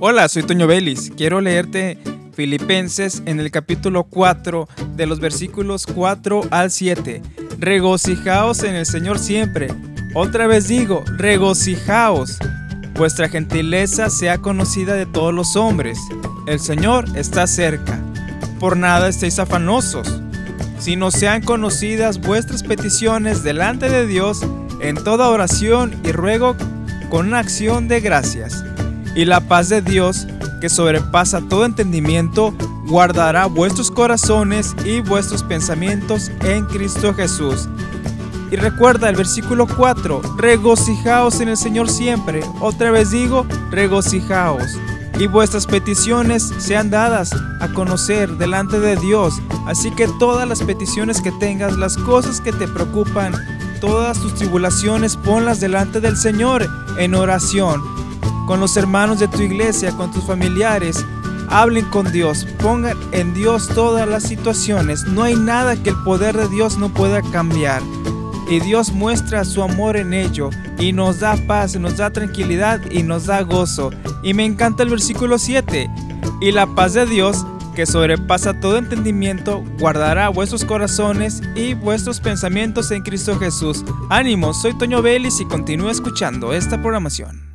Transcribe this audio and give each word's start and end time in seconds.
Hola, 0.00 0.28
soy 0.28 0.44
Toño 0.44 0.68
Vélez. 0.68 1.10
Quiero 1.16 1.40
leerte 1.40 1.98
Filipenses 2.32 3.20
en 3.26 3.40
el 3.40 3.50
capítulo 3.50 4.04
4 4.04 4.68
de 4.94 5.06
los 5.08 5.18
versículos 5.18 5.86
4 5.86 6.42
al 6.52 6.70
7. 6.70 7.20
Regocijaos 7.58 8.62
en 8.62 8.76
el 8.76 8.86
Señor 8.86 9.18
siempre. 9.18 9.74
Otra 10.14 10.46
vez 10.46 10.68
digo, 10.68 11.02
regocijaos. 11.16 12.38
Vuestra 12.94 13.28
gentileza 13.28 14.08
sea 14.08 14.38
conocida 14.38 14.94
de 14.94 15.04
todos 15.04 15.34
los 15.34 15.56
hombres. 15.56 15.98
El 16.46 16.60
Señor 16.60 17.04
está 17.16 17.48
cerca. 17.48 18.00
Por 18.60 18.76
nada 18.76 19.08
estéis 19.08 19.40
afanosos, 19.40 20.22
sino 20.78 21.10
sean 21.10 21.42
conocidas 21.42 22.20
vuestras 22.20 22.62
peticiones 22.62 23.42
delante 23.42 23.88
de 23.88 24.06
Dios 24.06 24.46
en 24.80 24.94
toda 24.94 25.28
oración 25.28 26.00
y 26.04 26.12
ruego 26.12 26.56
con 27.10 27.26
una 27.26 27.40
acción 27.40 27.88
de 27.88 27.98
gracias. 27.98 28.64
Y 29.18 29.24
la 29.24 29.40
paz 29.40 29.68
de 29.68 29.82
Dios, 29.82 30.28
que 30.60 30.68
sobrepasa 30.68 31.40
todo 31.40 31.64
entendimiento, 31.64 32.54
guardará 32.86 33.46
vuestros 33.46 33.90
corazones 33.90 34.76
y 34.84 35.00
vuestros 35.00 35.42
pensamientos 35.42 36.30
en 36.44 36.64
Cristo 36.66 37.12
Jesús. 37.12 37.68
Y 38.52 38.54
recuerda 38.54 39.08
el 39.08 39.16
versículo 39.16 39.66
4, 39.66 40.22
regocijaos 40.36 41.40
en 41.40 41.48
el 41.48 41.56
Señor 41.56 41.90
siempre. 41.90 42.44
Otra 42.60 42.92
vez 42.92 43.10
digo, 43.10 43.44
regocijaos. 43.72 44.78
Y 45.18 45.26
vuestras 45.26 45.66
peticiones 45.66 46.52
sean 46.58 46.88
dadas 46.88 47.32
a 47.60 47.66
conocer 47.74 48.36
delante 48.36 48.78
de 48.78 48.94
Dios. 48.94 49.34
Así 49.66 49.90
que 49.90 50.06
todas 50.20 50.48
las 50.48 50.62
peticiones 50.62 51.20
que 51.20 51.32
tengas, 51.32 51.76
las 51.76 51.96
cosas 51.96 52.40
que 52.40 52.52
te 52.52 52.68
preocupan, 52.68 53.34
todas 53.80 54.20
tus 54.20 54.36
tribulaciones, 54.36 55.16
ponlas 55.16 55.58
delante 55.58 56.00
del 56.00 56.16
Señor 56.16 56.70
en 56.98 57.16
oración. 57.16 57.98
Con 58.48 58.60
los 58.60 58.78
hermanos 58.78 59.18
de 59.18 59.28
tu 59.28 59.42
iglesia, 59.42 59.92
con 59.92 60.10
tus 60.10 60.24
familiares, 60.24 61.04
hablen 61.50 61.84
con 61.90 62.10
Dios, 62.10 62.46
pongan 62.62 62.96
en 63.12 63.34
Dios 63.34 63.68
todas 63.68 64.08
las 64.08 64.22
situaciones. 64.22 65.04
No 65.04 65.22
hay 65.22 65.36
nada 65.36 65.76
que 65.76 65.90
el 65.90 65.96
poder 65.96 66.34
de 66.34 66.48
Dios 66.48 66.78
no 66.78 66.88
pueda 66.88 67.20
cambiar 67.20 67.82
y 68.48 68.60
Dios 68.60 68.90
muestra 68.90 69.44
su 69.44 69.62
amor 69.62 69.98
en 69.98 70.14
ello 70.14 70.48
y 70.78 70.94
nos 70.94 71.20
da 71.20 71.36
paz, 71.46 71.78
nos 71.78 71.98
da 71.98 72.08
tranquilidad 72.08 72.80
y 72.90 73.02
nos 73.02 73.26
da 73.26 73.42
gozo. 73.42 73.90
Y 74.22 74.32
me 74.32 74.46
encanta 74.46 74.82
el 74.82 74.88
versículo 74.88 75.38
7. 75.38 75.90
Y 76.40 76.50
la 76.50 76.66
paz 76.68 76.94
de 76.94 77.04
Dios, 77.04 77.44
que 77.74 77.84
sobrepasa 77.84 78.60
todo 78.60 78.78
entendimiento, 78.78 79.62
guardará 79.78 80.30
vuestros 80.30 80.64
corazones 80.64 81.42
y 81.54 81.74
vuestros 81.74 82.18
pensamientos 82.18 82.92
en 82.92 83.02
Cristo 83.02 83.38
Jesús. 83.38 83.84
Ánimo, 84.08 84.54
soy 84.54 84.72
Toño 84.78 85.02
Vélez 85.02 85.38
y 85.38 85.44
continúa 85.44 85.92
escuchando 85.92 86.54
esta 86.54 86.80
programación. 86.80 87.47